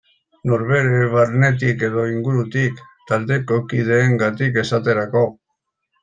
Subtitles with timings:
[0.51, 5.23] Norbere barnetik edo ingurutik, taldeko kideengatik esaterako.